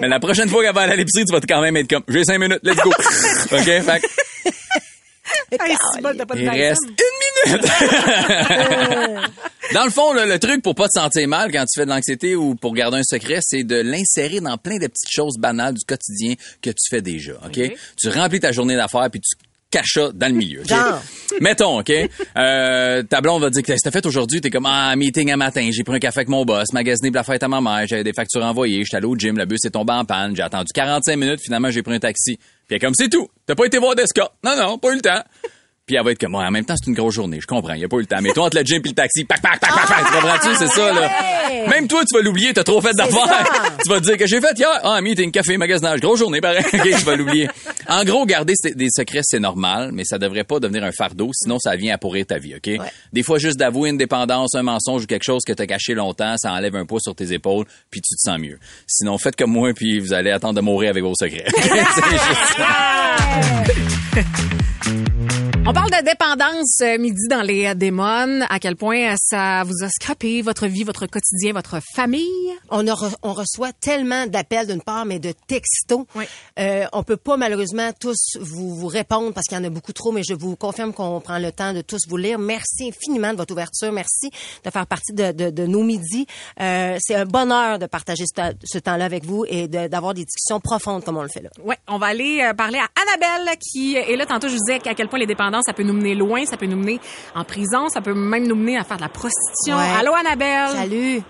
[0.00, 2.04] Mais la prochaine fois qu'elle va aller à l'épicerie, tu vas quand même être comme,
[2.06, 2.90] j'ai cinq minutes, let's go.
[3.52, 3.64] OK?
[3.64, 4.02] Fait
[5.52, 7.70] Hey, c'est bon, t'as pas de il reste une minute.
[9.74, 12.34] dans le fond, le truc pour pas te sentir mal quand tu fais de l'anxiété
[12.36, 15.84] ou pour garder un secret, c'est de l'insérer dans plein de petites choses banales du
[15.84, 17.34] quotidien que tu fais déjà.
[17.44, 17.60] OK?
[17.96, 19.36] Tu remplis ta journée d'affaires puis tu
[19.70, 20.62] caches ça dans le milieu.
[21.40, 21.90] Mettons, OK?
[22.36, 24.40] Euh, ta blonde va dire que t'as fait aujourd'hui?
[24.40, 25.68] T'es comme, ah, meeting à matin.
[25.72, 27.86] J'ai pris un café avec mon boss, magasiné pour la fête à ma mère.
[27.86, 28.84] J'avais des factures envoyées.
[28.84, 29.36] J'étais allé au gym.
[29.36, 30.36] Le bus est tombé en panne.
[30.36, 31.40] J'ai attendu 45 minutes.
[31.42, 32.38] Finalement, j'ai pris un taxi.
[32.68, 33.28] Puis comme, c'est tout.
[33.46, 34.34] T'as pas été voir d'escorte.
[34.42, 35.22] Non, non, pas eu le temps.
[35.86, 37.40] Puis elle va être comme, ouais, en même temps, c'est une grosse journée.
[37.42, 37.74] Je comprends.
[37.74, 38.22] Y a pas eu le temps.
[38.22, 40.06] Mais toi, entre le gym puis le taxi, pac, pac, pac, pac, pac.
[40.06, 40.56] Tu comprends-tu?
[40.56, 41.00] C'est ça, là.
[41.02, 41.68] Ouais.
[41.68, 42.54] Même toi, tu vas l'oublier.
[42.54, 43.76] T'as trop fait d'affaires.
[43.84, 44.80] tu vas te dire que j'ai fait hier.
[44.82, 46.00] Ah, meeting, café, magasinage.
[46.00, 46.64] Grosse journée, pareil.
[46.72, 47.48] OK, tu vas l'oublier.
[47.86, 51.58] En gros, garder des secrets, c'est normal, mais ça devrait pas devenir un fardeau, sinon
[51.58, 52.70] ça vient à pourrir ta vie, OK?
[53.12, 56.36] Des fois, juste d'avouer une dépendance, un mensonge ou quelque chose que t'as caché longtemps,
[56.38, 58.58] ça enlève un poids sur tes épaules, puis tu te sens mieux.
[58.86, 61.44] Sinon, faites comme moi, puis vous allez attendre de mourir avec vos secrets.
[61.54, 62.74] C'est juste ça.
[65.66, 68.42] On parle de dépendance euh, midi dans les euh, démons.
[68.50, 72.52] À quel point euh, ça vous a scrapé votre vie, votre quotidien, votre famille?
[72.68, 76.04] On, a re- on reçoit tellement d'appels d'une part, mais de textos.
[76.14, 76.24] Oui.
[76.58, 79.94] Euh, on peut pas malheureusement tous vous, vous répondre parce qu'il y en a beaucoup
[79.94, 82.38] trop, mais je vous confirme qu'on prend le temps de tous vous lire.
[82.38, 83.90] Merci infiniment de votre ouverture.
[83.90, 84.30] Merci
[84.64, 86.26] de faire partie de, de, de nos midis.
[86.60, 90.12] Euh, c'est un bonheur de partager ce, temps- ce temps-là avec vous et de- d'avoir
[90.12, 91.48] des discussions profondes comme on le fait là.
[91.64, 94.26] Ouais, on va aller parler à Annabelle qui est là.
[94.26, 96.56] Tantôt, je vous disais à quel point les dépendances, ça peut nous mener loin, ça
[96.56, 97.00] peut nous mener
[97.34, 99.76] en prison, ça peut même nous mener à faire de la prostitution.
[99.76, 99.98] Ouais.
[100.00, 100.68] Allô, Annabelle?
[100.68, 101.20] Salut.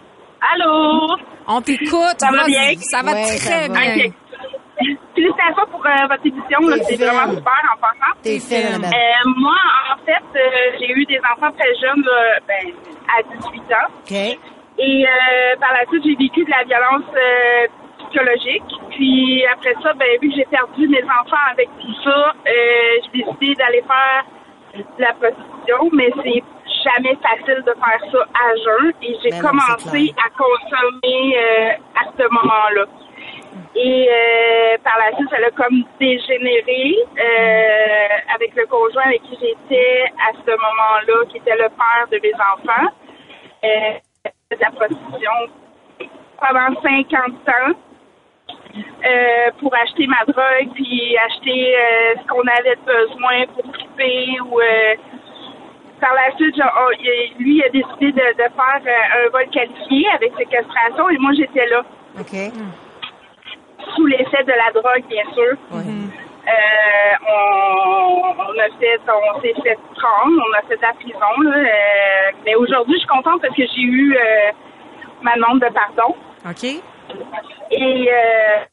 [0.52, 1.16] Allô?
[1.46, 2.16] On t'écoute.
[2.18, 2.72] Ça va bien?
[2.80, 3.80] Ça va Ouais, très ça va.
[3.80, 4.06] bien.
[4.06, 4.12] Ok.
[5.14, 6.58] Félicitations pour euh, votre édition.
[6.88, 8.12] C'est vraiment super en passant.
[8.22, 9.54] T'es Euh, moi,
[9.92, 12.72] en fait, euh, j'ai eu des enfants très jeunes, là, ben,
[13.16, 13.88] à 18 ans.
[14.02, 14.12] OK.
[14.76, 17.66] Et euh, par la suite, j'ai vécu de la violence euh,
[18.14, 18.62] psychologique.
[18.90, 23.22] Puis après ça, ben, vu que j'ai perdu mes enfants avec tout ça, euh, j'ai
[23.22, 24.24] décidé d'aller faire
[24.74, 26.42] de la prostitution, mais c'est
[26.84, 28.92] jamais facile de faire ça à jeun.
[29.02, 32.86] Et j'ai Ben commencé à consommer euh, à ce moment-là.
[33.76, 39.36] Et euh, par la suite, ça a comme dégénéré euh, avec le conjoint avec qui
[39.40, 42.92] j'étais à ce moment-là, qui était le père de mes enfants.
[43.64, 43.98] Euh,
[44.50, 45.30] de la prostitution
[46.38, 47.74] pendant 50 ans
[48.76, 54.60] euh, pour acheter ma drogue puis acheter euh, ce qu'on avait besoin pour triper ou
[54.60, 54.94] euh,
[56.00, 56.90] par la suite, genre, oh,
[57.38, 61.32] lui il a décidé de, de faire euh, un vol qualifié avec séquestration et moi
[61.36, 61.82] j'étais là
[62.20, 62.34] OK.
[63.94, 65.56] sous l'effet de la drogue bien sûr.
[66.46, 66.50] Euh,
[67.26, 71.40] on, on a fait, on s'est fait prendre, on a fait de la prison.
[71.42, 74.50] Là, euh, mais aujourd'hui, je suis contente parce que j'ai eu euh,
[75.22, 76.82] ma demande de pardon OK?
[77.70, 78.64] et euh,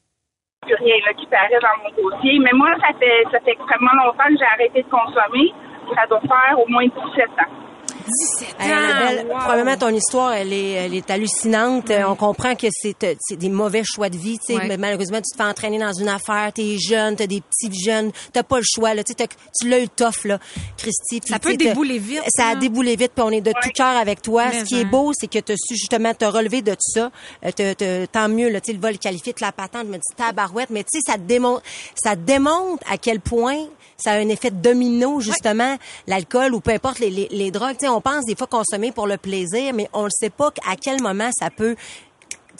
[0.62, 2.40] plus rien là, qui paraît dans mon dossier.
[2.40, 5.54] Mais moi, ça fait ça fait extrêmement longtemps que j'ai arrêté de consommer.
[5.96, 7.61] Ça doit faire au moins 17 ans.
[8.08, 9.38] 17 Hey, Annabelle, wow.
[9.40, 11.92] probablement ton histoire, elle est, elle est hallucinante.
[12.08, 14.60] On comprend que c'est, c'est des mauvais choix de vie, tu sais.
[14.60, 14.68] Ouais.
[14.68, 18.12] Mais malheureusement, tu te fais entraîner dans une affaire, t'es jeune, t'as des petits jeunes,
[18.34, 19.04] t'as pas le choix, là.
[19.04, 20.40] Tu l'as eu tough, là,
[20.78, 21.22] Christy.
[21.28, 24.22] Ça peut débouler vite, Ça a déboulé vite, puis on est de tout cœur avec
[24.22, 24.46] toi.
[24.52, 24.90] Mais Ce qui est hein.
[24.92, 27.12] beau, c'est que tu as su justement te relever de tout ça.
[27.46, 30.16] Euh, te- te- tant mieux, là, le vol qualifié de la patente, je me dis
[30.16, 31.62] tabarouette, mais tu sais, ça démontre,
[31.96, 33.66] ça démontre à quel point
[34.02, 37.78] ça a un effet domino, justement, l'alcool ou peu importe les, les, les drogues.
[37.80, 40.52] Tu sais, on pense des fois consommer pour le plaisir, mais on ne sait pas
[40.70, 41.76] à quel moment ça peut,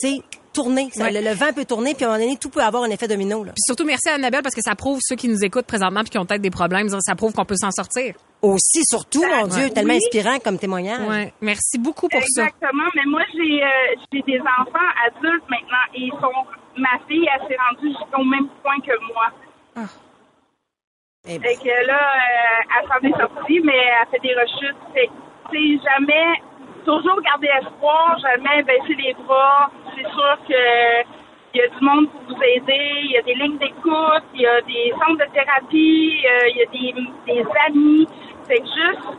[0.00, 0.20] tu sais,
[0.52, 0.90] tourner.
[0.92, 1.12] Ça- Ouais.
[1.12, 3.08] le, le vent peut tourner, puis à un moment donné, tout peut avoir un effet
[3.08, 3.42] domino.
[3.42, 3.52] Là.
[3.52, 6.10] Puis surtout, merci à Annabelle parce que ça prouve ceux qui nous écoutent présentement puis
[6.10, 8.14] qui ont peut-être des problèmes, ça prouve qu'on peut s'en sortir.
[8.42, 10.00] Aussi, surtout, mon Dieu, tellement Oui.
[10.04, 11.08] inspirant comme témoignage.
[11.08, 11.32] Ouais.
[11.40, 12.42] Merci beaucoup pour ça.
[12.42, 13.68] Exactement, mais moi j'ai euh,
[14.12, 18.48] j'ai des enfants adultes maintenant et ils sont ma fille elle s'est rendue jusqu'au même
[18.62, 19.28] point que moi.
[19.76, 19.80] Eh
[21.24, 24.76] ben, Fait que là, euh, elle s'en est sortie, mais elle fait des rechutes.
[24.94, 25.08] Sais,
[25.84, 26.40] jamais,
[26.84, 29.70] toujours garder espoir, jamais baisser les bras.
[29.94, 31.22] C'est sûr que
[31.54, 34.40] il y a du monde pour vous aider, il y a des lignes d'écoute, il
[34.40, 38.08] y a des centres de thérapie, euh, il y a des, des amis.
[38.48, 39.18] C'est juste,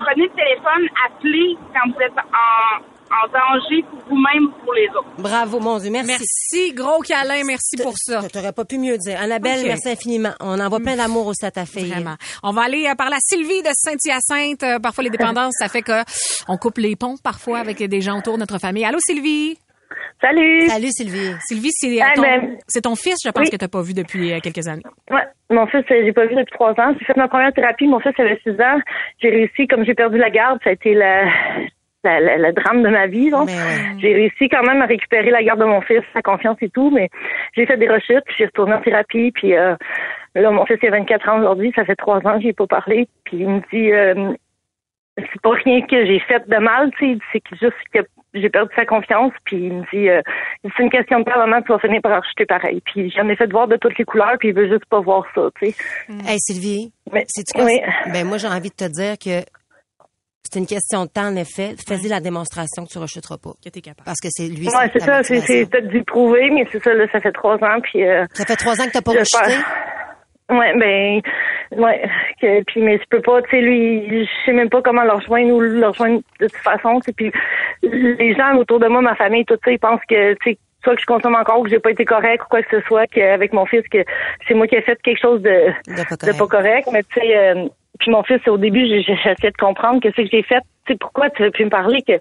[0.00, 4.88] prenez le téléphone, appelez quand vous êtes en, en danger pour vous-même ou pour les
[4.88, 5.08] autres.
[5.18, 6.08] Bravo, mon Dieu, merci.
[6.08, 8.22] Merci, gros câlin, merci pour ça.
[8.28, 9.20] Tu n'aurais pas pu mieux dire.
[9.20, 10.32] Annabelle, merci infiniment.
[10.40, 11.90] On envoie plein d'amour aussi à ta fille.
[11.90, 12.16] Vraiment.
[12.42, 14.62] On va aller euh, parler à Sylvie de Saint-Hyacinthe.
[14.62, 16.02] Euh, parfois, les dépendances, ça fait que
[16.48, 18.84] on coupe les ponts parfois avec des gens autour de notre famille.
[18.84, 19.58] Allô, Sylvie?
[20.20, 20.66] Salut!
[20.66, 21.32] Salut, Sylvie.
[21.46, 23.50] Sylvie, c'est euh, ton, ben, c'est ton fils, je pense, oui.
[23.50, 24.82] que tu n'as pas vu depuis euh, quelques années.
[25.10, 26.92] Ouais, mon fils, j'ai pas vu depuis trois ans.
[26.98, 27.86] J'ai fait ma première thérapie.
[27.86, 28.80] Mon fils avait six ans.
[29.22, 31.24] J'ai réussi, comme j'ai perdu la garde, ça a été la,
[32.04, 33.30] la, la- le drame de ma vie.
[33.30, 33.46] donc.
[33.46, 33.98] Mais.
[34.00, 36.90] J'ai réussi quand même à récupérer la garde de mon fils, sa confiance et tout,
[36.90, 37.08] mais
[37.56, 38.24] j'ai fait des rechutes.
[38.26, 39.74] puis J'ai retourné en thérapie, puis euh,
[40.34, 41.72] là, mon fils il a 24 ans aujourd'hui.
[41.74, 43.08] Ça fait trois ans que j'ai pas parlé.
[43.24, 44.32] Puis il me dit, euh,
[45.16, 47.98] c'est pas rien que j'ai fait de mal, tu sais, c'est juste que
[48.34, 50.20] j'ai perdu sa confiance, puis il me dit, euh,
[50.62, 52.80] c'est une question de temps, maman, tu vas finir par rejeter pareil.
[52.84, 55.24] Puis j'en ai fait voir de toutes les couleurs, puis il veut juste pas voir
[55.34, 55.74] ça, tu sais.
[56.26, 57.64] Hey, Sylvie, Mais- quoi?
[57.64, 57.80] oui.
[58.12, 59.44] Ben, moi, j'ai envie de te dire que
[60.50, 61.74] c'est une question de temps, en effet.
[61.86, 63.50] Fais-y la démonstration que tu rechuteras pas.
[63.64, 64.04] Que tu es capable.
[64.06, 67.04] Parce que c'est lui, Ouais, c'est ça, c'est, peut-être dû prouver, mais c'est ça, là,
[67.12, 69.54] ça fait trois ans, puis euh, Ça fait trois ans que t'as pas rechuté?
[70.50, 71.20] Ouais, ben,
[71.82, 72.08] ouais,
[72.40, 75.12] que, puis mais je peux pas, tu sais, lui, je sais même pas comment le
[75.12, 77.30] rejoindre ou le rejoindre de toute façon, tu sais, puis
[77.82, 80.94] les gens autour de moi, ma famille, tout ça, ils pensent que, tu sais, soit
[80.94, 83.52] que je consomme encore, que j'ai pas été correct ou quoi que ce soit, qu'avec
[83.52, 83.98] mon fils, que
[84.46, 85.50] c'est moi qui ai fait quelque chose de,
[85.86, 86.38] De pas de correct.
[86.38, 90.08] pas correct, mais tu sais, euh, puis mon fils, au début, j'essayais de comprendre que
[90.14, 92.20] c'est que j'ai fait, tu sais, pourquoi tu veux plus me parler que, tu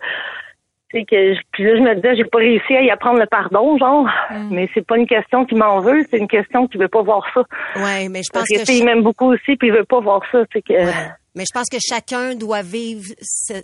[1.00, 3.26] sais, que, je- puis là, je me disais, j'ai pas réussi à y apprendre le
[3.26, 4.08] pardon, genre,
[4.52, 7.26] mais c'est pas une question qui m'en veut, c'est une question qui veut pas voir
[7.34, 7.42] ça.
[7.76, 8.66] Ouais, mais je pense Parce que, que...
[8.66, 10.74] sais, il m'aime beaucoup aussi, puis il veut pas voir ça, c'est que...
[10.74, 10.94] Ouais.
[11.38, 13.04] Mais je pense que chacun doit vivre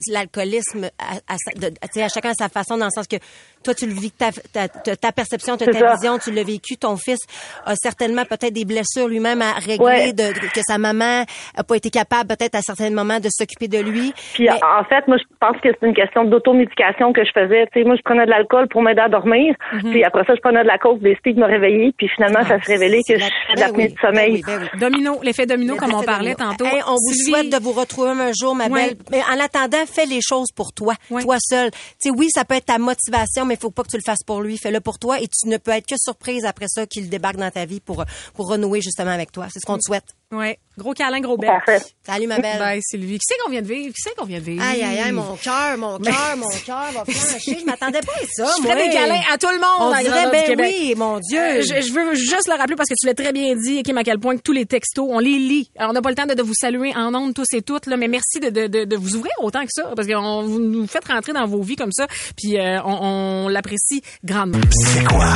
[0.09, 3.07] l'alcoolisme à, à, sa- de- tu sais, à chacun à sa façon, dans le sens
[3.07, 3.17] que
[3.63, 6.75] toi, tu le vis, ta, ta, ta, ta perception, ta, vision, tu l'as vécu.
[6.77, 7.19] Ton fils
[7.65, 10.13] a certainement peut-être des blessures lui-même à régler, Ouais.
[10.13, 11.23] de, que sa maman
[11.55, 14.13] a pas été capable peut-être à certains moments de s'occuper de lui.
[14.33, 17.65] Puis Mais- en fait, moi, je pense que c'est une question d'automédication que je faisais.
[17.73, 19.55] Tu sais, moi, je prenais de l'alcool pour m'aider à dormir.
[19.79, 21.93] Puis après ça, je prenais de la coke, des sticks me réveiller.
[21.97, 24.31] Puis finalement, ça se révélait que je la- fais de ben oui, du sommeil.
[24.31, 24.79] ben oui, ben oui.
[24.79, 26.51] Domino, l'effet domino, comme on parlait domino.
[26.57, 26.65] tantôt.
[26.65, 28.97] Hey, on vous Sylvie, souhaite de vous retrouver un jour, ma belle.
[29.11, 31.71] Mais en attendant, fais les choses pour toi, toi seul.
[31.71, 34.03] Tu sais, oui, ça peut être ta motivation, mais il faut pas que tu le
[34.05, 34.57] fasses pour lui.
[34.57, 37.51] Fais-le pour toi et tu ne peux être que surprise après ça qu'il débarque dans
[37.51, 39.47] ta vie pour pour renouer justement avec toi.
[39.51, 40.15] C'est ce qu'on te souhaite.
[40.33, 40.57] Ouais.
[40.75, 41.47] Gros câlin, gros bec.
[41.51, 41.85] Parfait.
[42.03, 42.57] Salut, ma belle.
[42.57, 43.19] Bye, Sylvie.
[43.19, 43.89] Qui c'est qu'on vient de vivre?
[43.93, 44.63] Qui c'est qu'on vient de vivre?
[44.63, 47.59] Aïe, aïe, aïe, mon cœur, mon cœur, mon cœur va flancher.
[47.61, 48.71] Je m'attendais pas à ça, Je moi.
[48.73, 50.75] ferais des câlins à tout le monde On dirait, du ben Québec.
[50.75, 51.39] oui, mon Dieu.
[51.39, 53.95] Euh, je, je veux juste le rappeler parce que tu l'as très bien dit, Kim,
[53.99, 55.69] à quel point que tous les textos, on les lit.
[55.77, 57.85] Alors, on n'a pas le temps de, de vous saluer en ondes tous et toutes,
[57.85, 60.41] là, mais merci de, de, de, de vous ouvrir autant que ça, parce que on,
[60.41, 64.57] vous nous faites rentrer dans vos vies comme ça, puis euh, on, on l'apprécie grandement.
[64.71, 65.27] C'est quoi?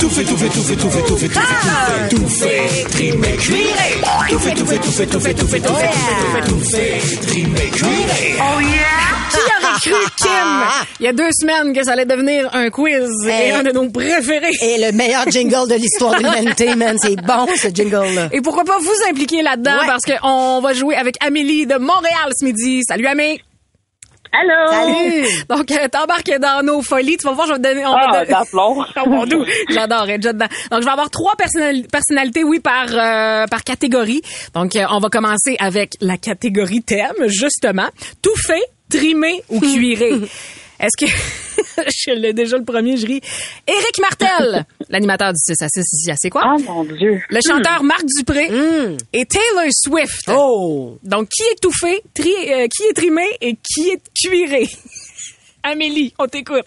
[0.00, 3.32] Tout fait, tout fait, tout fait, tout fait, tout fait, tout fait, tout fait, trimé,
[3.36, 4.00] cuiré.
[4.28, 7.70] Tout fait, tout fait, tout fait, tout fait, tout fait, tout fait, tout fait, trimé,
[7.72, 8.36] cuiré.
[8.38, 9.08] Oh yeah!
[9.30, 10.28] Qui aurait cru, Kim?
[11.00, 13.88] Il y a deux semaines que ça allait devenir un quiz et, un de nos
[13.90, 14.52] préférés.
[14.62, 16.96] Et le meilleur jingle de l'histoire de l'humanité, man.
[17.02, 18.28] C'est bon, ce jingle-là.
[18.32, 19.86] Et pourquoi pas vous impliquer là-dedans ouais.
[19.86, 22.82] parce qu'on va jouer avec Amélie de Montréal ce midi.
[22.84, 23.40] Salut, Amélie.
[24.32, 24.70] Allô?
[24.70, 25.44] Salut!
[25.48, 27.16] Donc euh, t'embarques dans nos folies.
[27.16, 27.86] Tu vas voir, je vais te donner.
[27.86, 28.24] On Ah, va
[29.26, 30.46] Dieu, j'adore déjà dedans.
[30.70, 34.20] Donc je vais avoir trois personnali- personnalités, oui, par euh, par catégorie.
[34.54, 37.88] Donc euh, on va commencer avec la catégorie thème, justement.
[38.22, 40.12] Tout fait, trimé ou cuiré.
[40.80, 41.10] Est-ce que
[41.90, 43.20] je l'ai déjà le premier, je ris.
[43.66, 46.42] Éric Martel, l'animateur du 6 à 6 ici, à c'est quoi?
[46.44, 47.20] Ah, mon Dieu.
[47.28, 48.44] Le chanteur Marc Dupré
[49.12, 50.28] et Taylor Swift.
[50.28, 50.98] Oh!
[51.02, 54.68] Donc, qui est tout fait, tri- euh, qui est trimé et qui est cuiré?
[55.64, 56.66] Amélie, on t'écoute.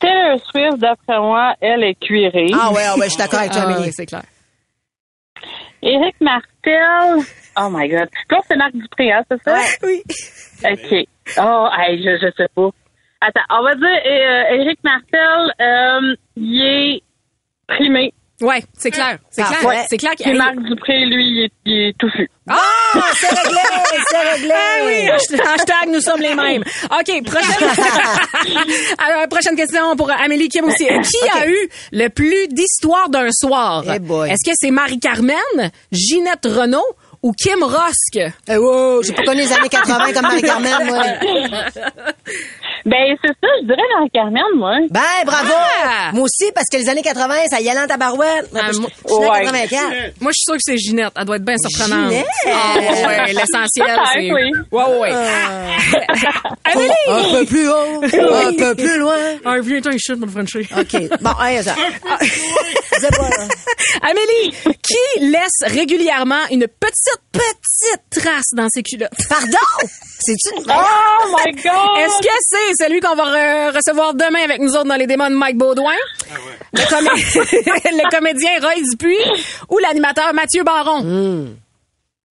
[0.00, 2.50] Taylor Swift, d'après moi, elle est cuirée.
[2.54, 3.86] Ah ouais, ah ouais, je suis d'accord avec toi, Ah, Amélie.
[3.88, 4.22] oui, c'est clair.
[5.82, 7.24] Éric Martel.
[7.58, 8.08] Oh my God.
[8.28, 9.58] Toi, c'est Marc Dupré, hein, c'est ça?
[9.82, 10.02] Oui.
[10.64, 11.08] OK.
[11.38, 12.70] Oh, hey, je, je sais pas.
[13.24, 17.02] Attends, on va dire euh, Éric Martel, euh, il est
[17.68, 18.12] primé.
[18.40, 19.18] Ouais, c'est clair.
[19.30, 19.64] C'est Parfait.
[19.66, 19.84] clair.
[19.88, 22.28] C'est clair qu'il Puis Marc Dupré, lui, il est, il est touffu.
[22.50, 22.56] Ah,
[23.14, 23.60] c'est réglé,
[24.10, 24.52] c'est réglé.
[24.52, 26.64] Ah oui, hashtag, nous sommes les mêmes.
[26.90, 27.68] OK, prochaine,
[28.98, 30.86] Alors, prochaine question pour Amélie Kim aussi.
[30.86, 33.84] Qui a eu le plus d'histoires d'un soir?
[33.94, 34.28] Eh boy.
[34.28, 38.16] Est-ce que c'est Marie-Carmen, Ginette Renault ou Kim Rosk?
[38.48, 41.02] Eh, wow, j'ai pas connu les années 80 comme Marie-Carmen, moi.
[42.84, 44.76] Ben, c'est ça, je dirais dans Carmen, moi.
[44.90, 45.52] Ben, bravo!
[45.84, 46.10] Ah!
[46.12, 48.48] Moi aussi, parce que les années 80, ça y allait en tabarouette.
[48.54, 49.44] Ah, je, je Ouais.
[49.44, 50.20] 84.
[50.20, 51.12] Moi, je suis sûre que c'est Ginette.
[51.16, 52.10] Elle doit être bien surprenante.
[52.10, 52.26] Ginette?
[52.46, 52.74] Ah,
[53.06, 54.32] ouais, l'essentiel, c'est...
[54.32, 54.50] oui.
[54.72, 55.12] Ouais, ouais, ouais.
[56.64, 56.92] Amélie!
[57.08, 59.16] Un peu plus haut, un peu plus loin.
[59.44, 60.68] Un vieux temps, shit, mon Frenchie.
[60.76, 61.20] OK.
[61.20, 61.74] Bon, allez, ça.
[63.00, 63.48] C'est pas, là.
[64.02, 69.10] Amélie, qui laisse régulièrement une petite, petite trace dans ses culottes?
[69.28, 69.58] Pardon?
[70.24, 70.54] C'est-tu?
[70.56, 71.98] Oh my God!
[71.98, 75.30] Est-ce que c'est celui qu'on va re- recevoir demain avec nous autres dans les démons
[75.30, 75.92] de Mike Baudouin?
[76.72, 77.10] Le, comé-
[78.04, 79.16] le comédien Roy Dupuis
[79.68, 81.48] ou l'animateur Mathieu Baron?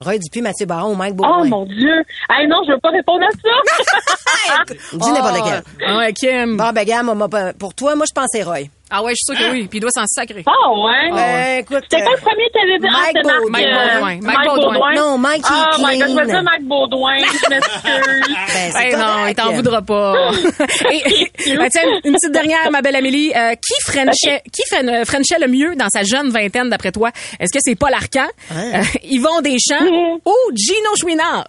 [0.03, 1.45] Roy Dupuis, Mathieu Baron ou Mike Oh Baudouin.
[1.45, 2.03] mon Dieu!
[2.29, 4.63] Hey, non, je veux pas répondre à ça!
[4.93, 5.45] Dis n'importe Oh.
[5.45, 5.63] lequel.
[5.85, 6.57] Ah ouais, Kim.
[6.57, 7.27] Bon, ben, gars, moi, moi,
[7.59, 8.61] pour toi, moi, je pensais Roy.
[8.93, 9.67] Ah ouais, je suis sûre que oui.
[9.69, 10.43] Puis il doit s'en sacrer.
[10.45, 11.11] Ah ouais?
[11.13, 11.83] Ben, écoute.
[11.89, 12.87] C'était quoi euh, le premier que t'avais dit?
[12.89, 13.59] Ah, Mike c'était Marc, Baudouin.
[13.61, 14.11] euh, Mike Baudouin.
[14.11, 14.73] Mike Mike Baudouin.
[14.73, 14.93] Baudouin.
[14.95, 16.25] Non, Mike, il Oh my God, je clean.
[16.25, 17.17] dire Mike Baudouin.
[17.21, 18.35] Je m'excuse.
[18.53, 20.31] Ben, c'est Ben non, il t'en voudra pas.
[20.91, 23.31] Et, ben, tiens, une petite dernière, ma belle Amélie.
[23.35, 27.11] Euh, qui Frenchait, qui Fren- Frenchait le mieux dans sa jeune vingtaine, d'après toi?
[27.39, 28.71] Est-ce que c'est Paul Arcan, Hein?
[28.75, 29.85] euh, Yvon Deschamps
[30.25, 31.45] ou Gino Chouinard?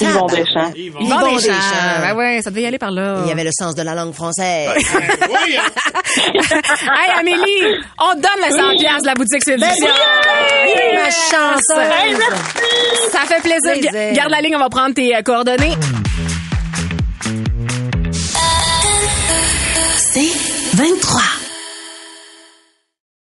[0.00, 0.72] Yvon Deschamps.
[0.74, 1.36] Yvon, Yvon Deschamps.
[1.36, 2.00] Deschamps.
[2.00, 3.20] Ben ouais, ça devait y aller par là.
[3.24, 4.70] Il y avait le sens de la langue française.
[4.76, 5.62] oui, hein.
[6.34, 8.78] hey, Amélie, on te donne la 100 oui.
[8.78, 9.86] de la boutique Séduction.
[9.86, 9.92] Ben
[10.64, 10.72] oui.
[10.94, 11.12] Oui.
[11.30, 11.60] chance.
[13.10, 14.12] Ça fait plaisir.
[14.14, 15.74] Garde la ligne, on va prendre tes euh, coordonnées.
[19.98, 20.30] C'est
[20.74, 21.31] 23.